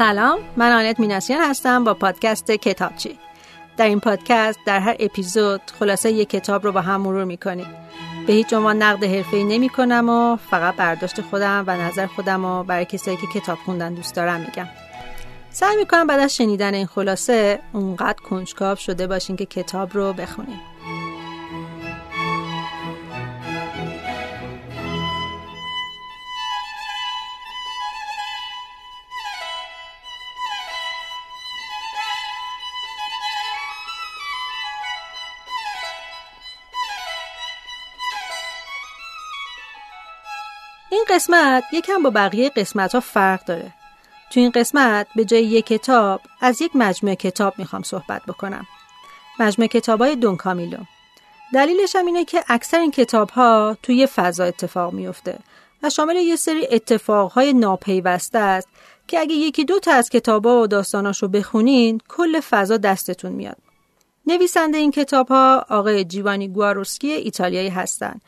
[0.00, 3.18] سلام من آنت میناسیان هستم با پادکست کتابچی.
[3.76, 7.66] در این پادکست در هر اپیزود خلاصه یک کتاب رو با هم مرور می‌کنیم.
[8.26, 12.64] به هیچ عنوان نقد حرفه‌ای نمی کنم و فقط برداشت خودم و نظر خودم رو
[12.64, 14.68] برای کسایی که کتاب خوندن دوست دارم میگم.
[15.50, 20.60] سعی می‌کنم بعد از شنیدن این خلاصه اونقدر کنجکاو شده باشین که کتاب رو بخونیم
[41.10, 43.72] قسمت یکم با بقیه قسمت ها فرق داره.
[44.30, 48.66] تو این قسمت به جای یک کتاب از یک مجموعه کتاب می‌خوام صحبت بکنم.
[49.40, 50.78] مجموعه کتاب های دون کامیلو.
[51.54, 55.38] دلیلش هم اینه که اکثر این کتاب ها توی یه فضا اتفاق میفته
[55.82, 58.68] و شامل یه سری اتفاق های ناپیوسته است
[59.06, 63.32] که اگه یکی دو تا از کتاب ها و داستاناش رو بخونین کل فضا دستتون
[63.32, 63.56] میاد.
[64.26, 68.22] نویسنده این کتاب ها آقای جیوانی گواروسکی ایتالیایی هستند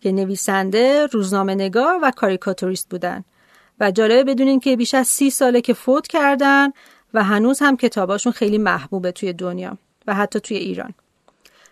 [0.00, 3.24] که نویسنده، روزنامه نگار و کاریکاتوریست بودن
[3.80, 6.68] و جالبه بدونین که بیش از سی ساله که فوت کردن
[7.14, 10.94] و هنوز هم کتاباشون خیلی محبوبه توی دنیا و حتی توی ایران.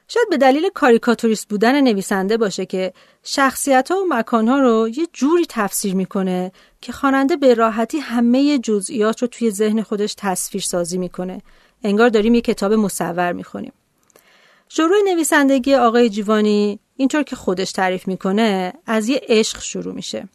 [0.08, 5.06] شاید به دلیل کاریکاتوریست بودن نویسنده باشه که شخصیت ها و مکان ها رو یه
[5.12, 10.98] جوری تفسیر می‌کنه که خواننده به راحتی همه جزئیات رو توی ذهن خودش تصویر سازی
[10.98, 11.42] می‌کنه.
[11.82, 13.72] انگار داریم یه کتاب مصور می‌خونیم.
[14.68, 20.28] شروع نویسندگی آقای جیوانی اینطور که خودش تعریف می‌کنه از یه عشق شروع میشه.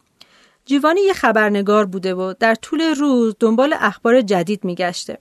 [0.65, 5.17] جیوانی یه خبرنگار بوده و در طول روز دنبال اخبار جدید میگشته.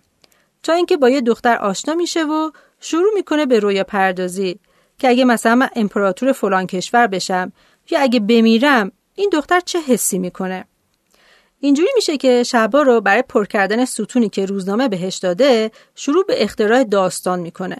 [0.62, 2.50] تا اینکه با یه دختر آشنا میشه و
[2.80, 4.58] شروع می‌کنه به رویا پردازی
[4.98, 7.52] که اگه مثلا من امپراتور فلان کشور بشم
[7.90, 10.64] یا اگه بمیرم این دختر چه حسی می‌کنه
[11.60, 16.42] اینجوری میشه که شبا رو برای پر کردن ستونی که روزنامه بهش داده شروع به
[16.42, 17.76] اختراع داستان می‌کنه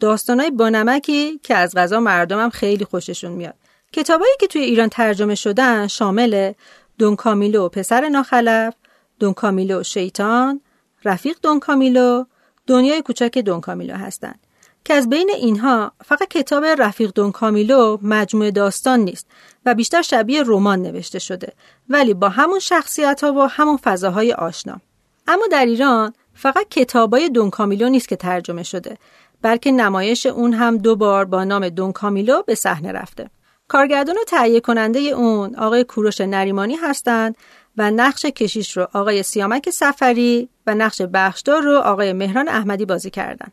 [0.00, 3.54] داستانای با نمکی که از غذا مردمم خیلی خوششون میاد.
[3.92, 6.52] کتابایی که توی ایران ترجمه شدن شامل
[6.98, 8.74] دون کامیلو پسر ناخلف
[9.18, 10.60] دون کامیلو شیطان
[11.04, 12.24] رفیق دون کامیلو
[12.66, 14.40] دنیای کوچک دون کامیلو هستند
[14.84, 19.26] که از بین اینها فقط کتاب رفیق دون کامیلو مجموعه داستان نیست
[19.66, 21.52] و بیشتر شبیه رمان نوشته شده
[21.88, 24.80] ولی با همون شخصیت ها و همون فضاهای آشنا.
[25.26, 28.98] اما در ایران فقط کتابای دون کامیلو نیست که ترجمه شده.
[29.42, 33.30] بلکه نمایش اون هم دو بار با نام دون کامیلو به صحنه رفته
[33.68, 37.36] کارگردان و تهیه کننده اون آقای کوروش نریمانی هستند
[37.76, 43.10] و نقش کشیش رو آقای سیامک سفری و نقش بخشدار رو آقای مهران احمدی بازی
[43.10, 43.52] کردند.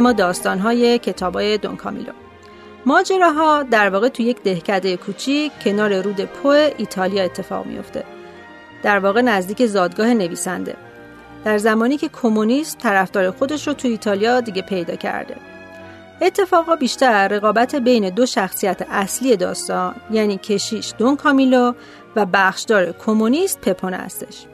[0.00, 2.12] اما داستانهای کتابای دون کامیلو.
[2.86, 8.04] ماجراها در واقع تو یک دهکده کوچیک کنار رود پو ایتالیا اتفاق میفته
[8.82, 10.76] در واقع نزدیک زادگاه نویسنده.
[11.44, 15.36] در زمانی که کمونیست طرفدار خودش رو تو ایتالیا دیگه پیدا کرده.
[16.20, 21.72] اتفاقا بیشتر رقابت بین دو شخصیت اصلی داستان یعنی کشیش دون کامیلو
[22.16, 24.46] و بخشدار کمونیست پپونه هستش.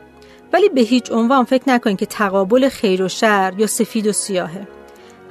[0.53, 4.76] ولی به هیچ عنوان فکر نکنید که تقابل خیر و شر یا سفید و سیاهه.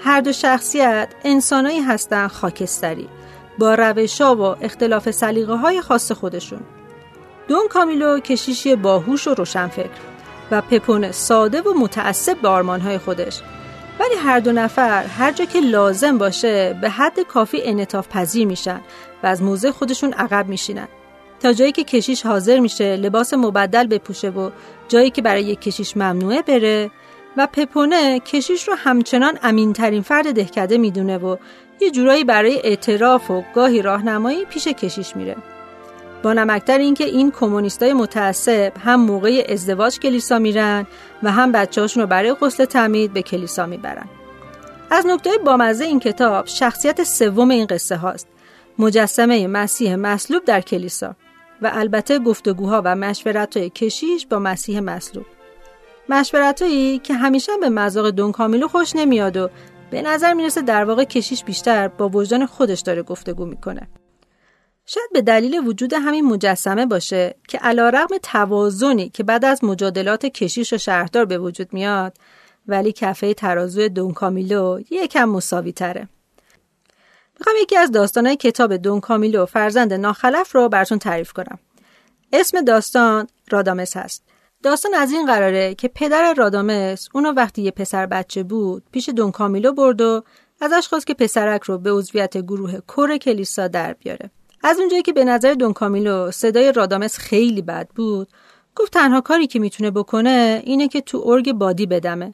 [0.06, 3.10] هر دو شخصیت انسانایی هستن خاکستری
[3.58, 6.60] با روشا و اختلاف سلیقه های خاص خودشون.
[7.48, 9.90] دون کامیلو کشیشی باهوش و روشنفکر
[10.52, 13.42] و پپون ساده و متعصب به های خودش.
[14.00, 18.82] ولی هر دو نفر هر جا که لازم باشه به حد کافی انعطاف پذیر میشن
[19.24, 20.88] و از موزه خودشون عقب میشینن.
[21.40, 24.50] تا جایی که کشیش حاضر میشه لباس مبدل بپوشه و
[24.88, 26.92] جایی که برای یک کشیش ممنوعه بره
[27.38, 31.38] و پپونه کشیش رو همچنان امینترین فرد دهکده می‌دونه و
[31.82, 35.36] یه جورایی برای اعتراف و گاهی راهنمایی پیش کشیش میره.
[36.24, 40.88] با نمکتر اینکه این کمونیستای متعصب هم موقع ازدواج کلیسا میرن
[41.24, 44.06] و هم بچه‌هاشون رو برای غسل تعمید به کلیسا می‌برن.
[44.92, 48.28] از نکته بامزه این کتاب شخصیت سوم این قصه هاست.
[48.80, 51.16] مجسمه مسیح مصلوب در کلیسا
[51.62, 55.26] و البته گفتگوها و مشورت کشیش با مسیح مصلوب.
[56.10, 59.50] مشورتایی که همیشه به مذاق دون کامیلو خوش نمیاد و
[59.92, 63.88] به نظر می‌رسه در واقع کشیش بیشتر با وجدان خودش داره گفتگو می‌کنه.
[64.86, 70.26] شاید به دلیل وجود همین مجسمه باشه که علا رقم توازنی که بعد از مجادلات
[70.26, 72.18] کشیش و شهردار به وجود میاد
[72.68, 76.08] ولی کفه ترازوی دون کامیلو یکم مساوی تره.
[77.40, 81.60] می‌خوام یکی از داستانهای کتاب دون کامیلو فرزند ناخلف رو براتون تعریف کنم
[82.34, 84.24] اسم داستان رادامس هست
[84.66, 89.32] داستان از این قراره که پدر رادامس اونو وقتی یه پسر بچه بود پیش دون
[89.32, 90.24] کامیلو برد و
[90.62, 94.30] ازش خواست که پسرک رو به عضویت گروه کور کلیسا در بیاره.
[94.64, 98.28] از اونجایی که به نظر دون کامیلو صدای رادامس خیلی بد بود
[98.76, 102.34] گفت تنها کاری که می‌تونه بکنه اینه که تو ارگ بادی بدمه.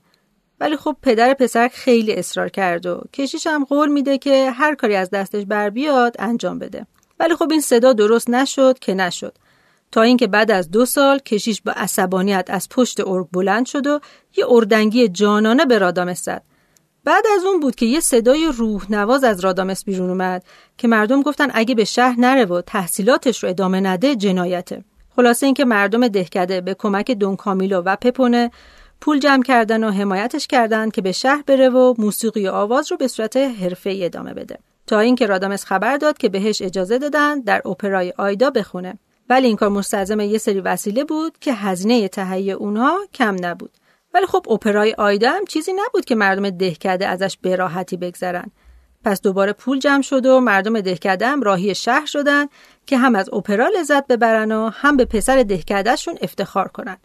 [0.59, 4.95] ولی خب پدر پسرک خیلی اصرار کرد و کشیش هم قول میده که هر کاری
[4.95, 6.85] از دستش بر بیاد انجام بده.
[7.19, 9.33] ولی خب این صدا درست نشد که نشد.
[9.91, 13.99] تا اینکه بعد از دو سال کشیش با عصبانیت از پشت ارگ بلند شد و
[14.37, 16.43] یه اردنگی جانانه به رادامس زد
[17.03, 20.43] بعد از اون بود که یه صدای روح نواز از رادامس بیرون اومد
[20.77, 24.83] که مردم گفتن اگه به شهر نره و تحصیلاتش رو ادامه نده جنایته.
[25.15, 28.51] خلاصه اینکه مردم دهکده به کمک دون کامیلو و پپونه
[29.01, 32.97] پول جمع کردن و حمایتش کردن که به شهر بره و موسیقی و آواز رو
[32.97, 34.59] به صورت حرفه‌ای ادامه بده.
[34.87, 38.99] تا اینکه رادامس خبر داد که بهش اجازه دادن در اپرای آیدا بخونه.
[39.29, 43.71] ولی این کار مستلزم یه سری وسیله بود که هزینه تهیه اونها کم نبود.
[44.13, 48.51] ولی خب اپرای آیدا هم چیزی نبود که مردم دهکده ازش به راحتی بگذرن.
[49.03, 52.45] پس دوباره پول جمع شد و مردم دهکده هم راهی شهر شدن
[52.85, 56.97] که هم از اپرا لذت ببرن و هم به پسر دهکدهشون افتخار کنن.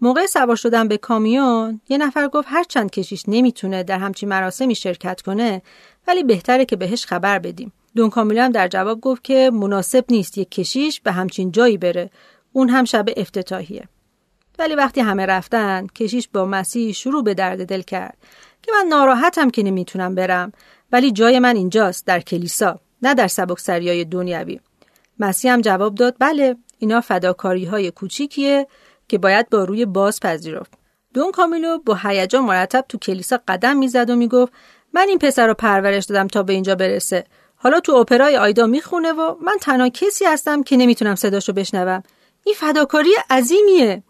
[0.00, 4.74] موقع سوار شدن به کامیون یه نفر گفت هر چند کشیش نمی‌تونه در همچین مراسمی
[4.74, 5.62] شرکت کنه
[6.08, 7.72] ولی بهتره که بهش خبر بدیم.
[7.98, 12.10] دون کامیلو هم در جواب گفت که مناسب نیست یک کشیش به همچین جایی بره.
[12.52, 13.88] اون هم شب افتتاحیه.
[14.58, 18.16] ولی وقتی همه رفتن کشیش با مسیح شروع به درد دل کرد
[18.62, 20.52] که من ناراحتم که نمی‌تونم برم.
[20.92, 24.60] ولی جای من اینجاست در کلیسا نه در سبکسریای دنیوی
[25.18, 28.66] مسیح هم جواب داد بله اینا فداکاری های کوچیکیه
[29.08, 30.72] که باید با روی باز پذیرفت.
[31.14, 34.52] دون کامیلو با هیجان مرتب تو کلیسا قدم می‌زد و می‌گفت
[34.92, 37.24] من این پسر رو پرورش دادم تا به اینجا برسه.
[37.58, 42.02] حالا تو اپرای آیدا می‌خونه و من تنها کسی هستم که نمی‌تونم صداشو بشنوم.
[42.44, 44.02] این فداکاری عظیمیه.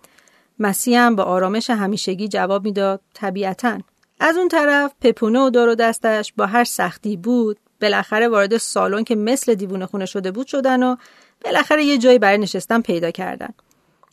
[0.59, 3.79] مسیح هم با آرامش همیشگی جواب می‌داد طبیعتا.
[4.21, 7.59] از اون طرف پپونه و دار و دستش با هر سختی بود.
[7.81, 10.97] بالاخره وارد سالن که مثل دیوونه خونه شده بود شدن و
[11.45, 13.55] بالاخره یه جایی برای نشستن پیدا کردن.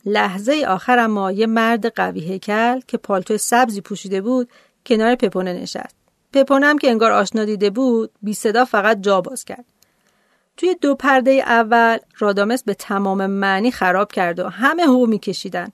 [0.04, 4.48] لحظه آخر اما یه مرد قوی هیکل که پالتو سبزی پوشیده بود
[4.86, 6.05] کنار پپونه نشست.
[6.36, 9.64] پپونه هم که انگار آشنا دیده بود بی صدا فقط جا باز کرد.
[10.56, 15.68] توی دو پرده اول رادامس به تمام معنی خراب کرد و همه هو میکشیدن.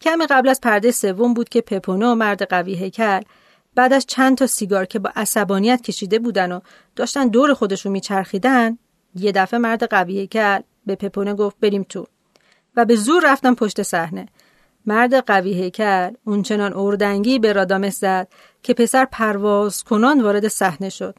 [0.00, 3.20] کمی قبل از پرده سوم بود که پپونه و مرد قوی هیکل
[3.74, 6.60] بعد از چند تا سیگار که با عصبانیت کشیده بودن و
[6.96, 8.78] داشتن دور خودشون میچرخیدن
[9.14, 12.06] یه دفعه مرد قوی هیکل به پپونه گفت بریم تو.
[12.76, 14.26] و به زور رفتن پشت صحنه.
[14.86, 18.28] مرد قوی هیکل اونچنان اردنگی به رادامس زد
[18.62, 21.14] که پسر پرواز کنان وارد صحنه شد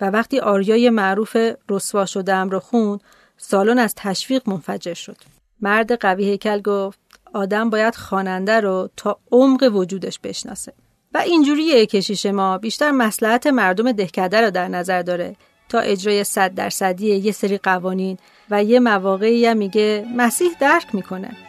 [0.00, 1.36] و وقتی آریای معروف
[1.70, 3.00] رسوا شدم رو خوند
[3.36, 5.16] سالن از تشویق منفجر شد.
[5.60, 6.98] مرد قوی هیکل گفت
[7.34, 10.72] آدم باید خواننده رو تا عمق وجودش بشناسه.
[11.14, 15.36] و اینجوری کشیش ما بیشتر مسلحت مردم دهکده رو در نظر داره
[15.68, 18.18] تا اجرای صد درصدی یه سری قوانین
[18.50, 21.43] و یه مواقعی هم میگه مسیح درک می‌کنه.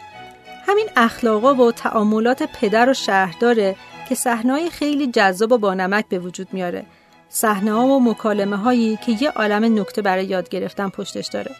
[0.66, 3.76] همین اخلاقا و تعاملات پدر و شهرداره
[4.08, 6.86] که صحنه‌های خیلی جذاب و با نمک به وجود میاره.
[7.28, 11.50] صحنه ها و مکالمه هایی که یه عالم نکته برای یاد گرفتن پشتش داره.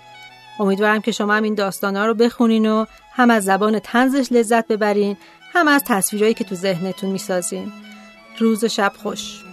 [0.60, 4.68] امیدوارم که شما هم این داستان ها رو بخونین و هم از زبان تنزش لذت
[4.68, 5.16] ببرین
[5.52, 7.72] هم از تصویرهایی که تو ذهنتون می‌سازین.
[8.38, 9.45] روز شب خوش.